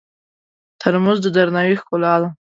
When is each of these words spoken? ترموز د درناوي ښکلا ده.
ترموز 0.81 1.17
د 1.23 1.27
درناوي 1.35 1.75
ښکلا 1.81 2.13
ده. 2.21 2.29